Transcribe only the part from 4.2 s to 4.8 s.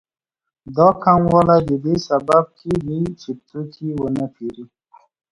پېري